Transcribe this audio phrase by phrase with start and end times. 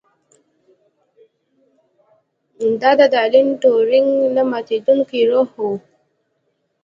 [2.81, 5.65] دا د الن ټورینګ نه ماتیدونکی روح و